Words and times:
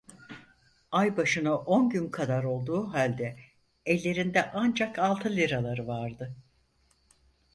Ay 0.91 1.17
başına 1.17 1.57
on 1.57 1.89
gün 1.89 2.09
kadar 2.09 2.43
olduğu 2.43 2.93
halde 2.93 3.39
ellerinde 3.85 4.51
ancak 4.53 4.99
altı 4.99 5.29
liraları 5.35 5.87
vardı. 5.87 6.35